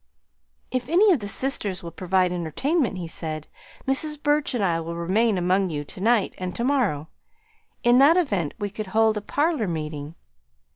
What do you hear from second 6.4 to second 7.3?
to morrow.